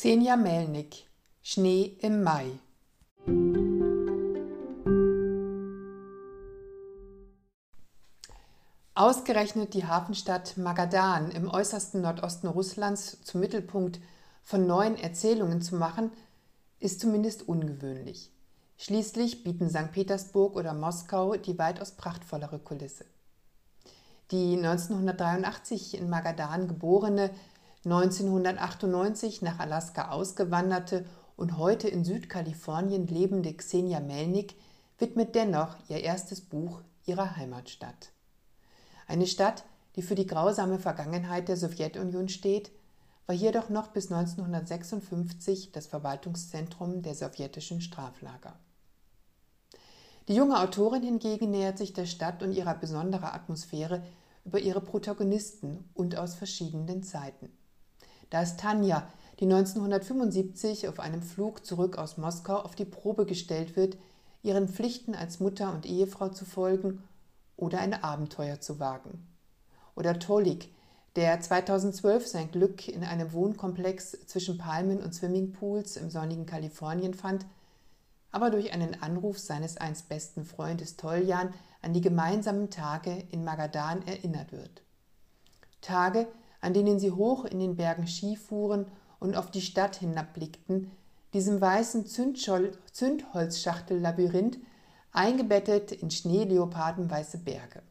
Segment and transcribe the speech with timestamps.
[0.00, 1.08] Xenia Melnick
[1.42, 2.52] Schnee im Mai
[8.94, 13.98] Ausgerechnet die Hafenstadt Magadan im äußersten Nordosten Russlands zum Mittelpunkt
[14.44, 16.12] von neuen Erzählungen zu machen,
[16.78, 18.30] ist zumindest ungewöhnlich.
[18.76, 19.90] Schließlich bieten St.
[19.90, 23.04] Petersburg oder Moskau die weitaus prachtvollere Kulisse.
[24.30, 27.30] Die 1983 in Magadan geborene,
[27.90, 31.06] 1998 nach Alaska ausgewanderte
[31.36, 34.56] und heute in Südkalifornien lebende Xenia Melnick
[34.98, 38.10] widmet dennoch ihr erstes Buch ihrer Heimatstadt.
[39.06, 39.64] Eine Stadt,
[39.96, 42.70] die für die grausame Vergangenheit der Sowjetunion steht,
[43.26, 48.58] war jedoch noch bis 1956 das Verwaltungszentrum der sowjetischen Straflager.
[50.28, 54.02] Die junge Autorin hingegen nähert sich der Stadt und ihrer besonderen Atmosphäre
[54.44, 57.50] über ihre Protagonisten und aus verschiedenen Zeiten.
[58.30, 59.06] Da ist Tanja,
[59.40, 63.96] die 1975 auf einem Flug zurück aus Moskau auf die Probe gestellt wird,
[64.42, 67.02] ihren Pflichten als Mutter und Ehefrau zu folgen
[67.56, 69.26] oder ein Abenteuer zu wagen.
[69.94, 70.68] Oder Tolik,
[71.16, 77.46] der 2012 sein Glück in einem Wohnkomplex zwischen Palmen und Swimmingpools im sonnigen Kalifornien fand–
[78.30, 84.06] aber durch einen Anruf seines einst besten Freundes Toljan an die gemeinsamen Tage in Magadan
[84.06, 84.82] erinnert wird.
[85.80, 86.26] Tage,
[86.60, 88.86] an denen sie hoch in den Bergen Ski fuhren
[89.20, 90.90] und auf die Stadt hinabblickten,
[91.34, 94.58] diesem weißen Zündholzschachtel-Labyrinth,
[95.12, 97.82] eingebettet in schneeleopardenweiße Berge.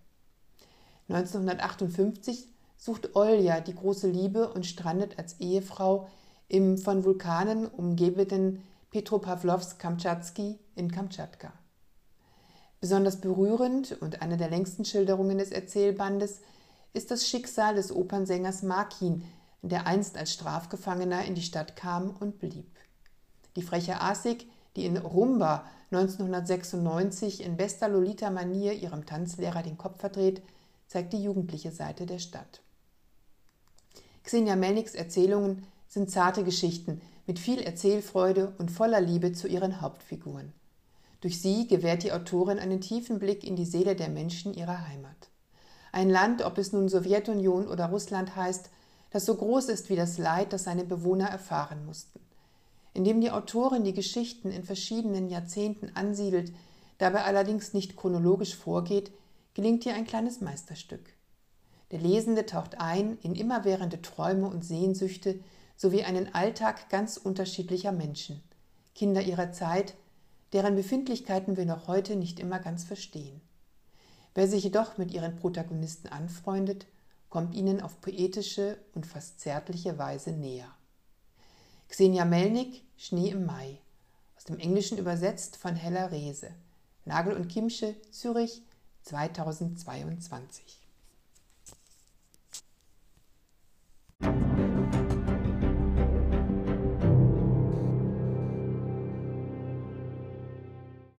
[1.09, 6.08] 1958 sucht Olja die große Liebe und strandet als Ehefrau
[6.48, 11.52] im von Vulkanen umgebenen Petropawlowsk-Kamtschatski in Kamtschatka.
[12.80, 16.42] Besonders berührend und eine der längsten Schilderungen des Erzählbandes
[16.94, 19.24] ist das Schicksal des Opernsängers Markin,
[19.62, 22.68] der einst als Strafgefangener in die Stadt kam und blieb.
[23.56, 30.42] Die freche Asik, die in Rumba 1996 in bester Lolita-Manier ihrem Tanzlehrer den Kopf verdreht,
[30.88, 32.62] zeigt die jugendliche Seite der Stadt.
[34.24, 40.53] Xenia Melniks Erzählungen sind zarte Geschichten, mit viel Erzählfreude und voller Liebe zu ihren Hauptfiguren.
[41.22, 45.30] Durch sie gewährt die Autorin einen tiefen Blick in die Seele der Menschen ihrer Heimat.
[45.97, 48.69] Ein Land, ob es nun Sowjetunion oder Russland heißt,
[49.09, 52.19] das so groß ist wie das Leid, das seine Bewohner erfahren mussten.
[52.94, 56.53] Indem die Autorin die Geschichten in verschiedenen Jahrzehnten ansiedelt,
[57.00, 59.12] dabei allerdings nicht chronologisch vorgeht,
[59.56, 61.02] gelingt ihr ein kleines Meisterstück.
[61.90, 65.40] Der Lesende taucht ein in immerwährende Träume und Sehnsüchte,
[65.78, 68.44] sowie einen Alltag ganz unterschiedlicher Menschen,
[68.94, 69.96] Kinder ihrer Zeit,
[70.53, 73.41] deren Befindlichkeiten wir noch heute nicht immer ganz verstehen.
[74.38, 76.86] Wer sich jedoch mit ihren Protagonisten anfreundet,
[77.28, 80.68] kommt ihnen auf poetische und fast zärtliche Weise näher.
[81.90, 83.80] Xenia Melnick, Schnee im Mai,
[84.36, 86.52] aus dem Englischen übersetzt von Hella Rehse,
[87.03, 88.62] Nagel und Kimsche, Zürich,
[89.02, 90.87] 2022.